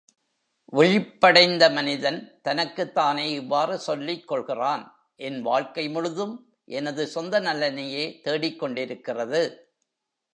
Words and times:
விழிப்படைந்த 0.73 1.69
மனிதன் 1.69 2.39
தனக்குத் 2.41 2.93
தானே 2.93 3.31
இவ்வாறு 3.31 3.79
சொல்லிக் 3.79 4.27
கொள்கிறான் 4.27 5.09
என் 5.15 5.41
வாழ்க்கை 5.41 5.89
முழுதும் 5.89 6.53
எனது 6.65 7.07
சொந்த 7.07 7.39
நலனையே 7.39 8.21
தேடிக்கொண்டிருக்கிறது. 8.23 9.55